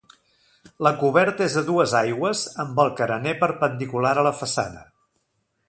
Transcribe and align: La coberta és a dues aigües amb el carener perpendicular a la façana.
La 0.85 0.91
coberta 1.01 1.45
és 1.49 1.57
a 1.61 1.63
dues 1.67 1.93
aigües 1.99 2.41
amb 2.65 2.81
el 2.85 2.89
carener 3.01 3.35
perpendicular 3.45 4.15
a 4.23 4.25
la 4.29 4.33
façana. 4.43 4.83